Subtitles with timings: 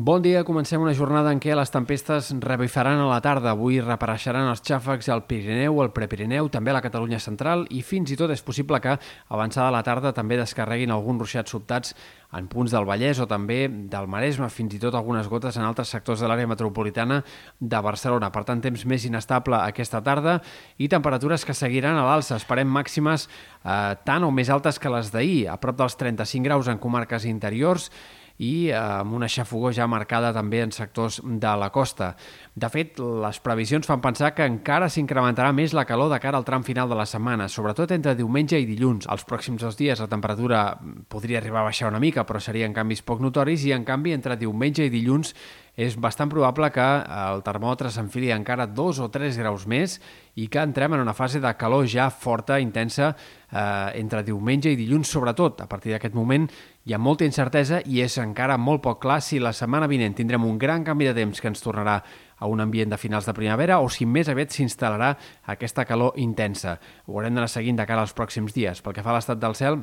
[0.00, 3.50] Bon dia, comencem una jornada en què les tempestes revifaran a la tarda.
[3.50, 8.12] Avui repareixeran els xàfecs al Pirineu, al Prepirineu, també a la Catalunya central i fins
[8.14, 11.96] i tot és possible que avançada la tarda també descarreguin alguns ruixats sobtats
[12.38, 15.90] en punts del Vallès o també del Maresme, fins i tot algunes gotes en altres
[15.90, 17.24] sectors de l'àrea metropolitana
[17.58, 18.30] de Barcelona.
[18.30, 20.36] Per tant, temps més inestable aquesta tarda
[20.78, 22.38] i temperatures que seguiran a l'alça.
[22.38, 26.70] Esperem màximes eh, tan o més altes que les d'ahir, a prop dels 35 graus
[26.70, 27.90] en comarques interiors
[28.38, 32.12] i amb una xafogó ja marcada també en sectors de la costa.
[32.54, 36.46] De fet, les previsions fan pensar que encara s'incrementarà més la calor de cara al
[36.46, 39.10] tram final de la setmana, sobretot entre diumenge i dilluns.
[39.10, 40.62] Els pròxims dos dies la temperatura
[41.08, 44.38] podria arribar a baixar una mica, però serien canvis poc notoris i, en canvi, entre
[44.38, 45.34] diumenge i dilluns
[45.78, 50.00] és bastant probable que el termòmetre s'enfili encara 2 o 3 graus més
[50.34, 54.78] i que entrem en una fase de calor ja forta, intensa, eh, entre diumenge i
[54.80, 55.62] dilluns sobretot.
[55.62, 56.48] A partir d'aquest moment
[56.82, 60.48] hi ha molta incertesa i és encara molt poc clar si la setmana vinent tindrem
[60.48, 62.00] un gran canvi de temps que ens tornarà
[62.38, 65.14] a un ambient de finals de primavera o si més aviat s'instal·larà
[65.54, 66.74] aquesta calor intensa.
[67.06, 68.82] Ho haurem d'anar seguint de cara als pròxims dies.
[68.82, 69.78] Pel que fa a l'estat del cel,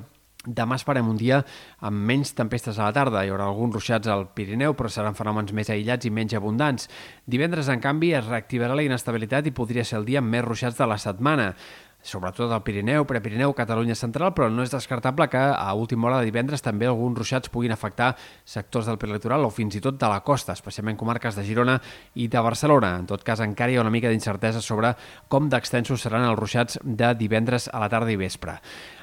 [0.45, 1.41] Demà esperem un dia
[1.81, 3.23] amb menys tempestes a la tarda.
[3.25, 6.89] Hi haurà alguns ruixats al Pirineu, però seran fenòmens més aïllats i menys abundants.
[7.25, 10.77] Divendres, en canvi, es reactivarà la inestabilitat i podria ser el dia amb més ruixats
[10.77, 11.53] de la setmana
[12.05, 16.29] sobretot al Pirineu, Prepirineu, Catalunya Central, però no és descartable que a última hora de
[16.29, 18.11] divendres també alguns ruixats puguin afectar
[18.45, 21.79] sectors del prelitoral o fins i tot de la costa, especialment comarques de Girona
[22.13, 22.93] i de Barcelona.
[22.99, 24.93] En tot cas, encara hi ha una mica d'incertesa sobre
[25.27, 28.59] com d'extensos seran els ruixats de divendres a la tarda i vespre.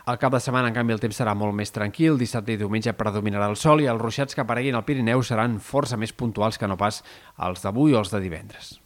[0.07, 2.19] Al cap de setmana, en canvi, el temps serà molt més tranquil.
[2.19, 5.99] Dissabte i diumenge predominarà el sol i els ruixats que apareguin al Pirineu seran força
[5.99, 7.05] més puntuals que no pas
[7.39, 8.82] els d'avui o els de divendres.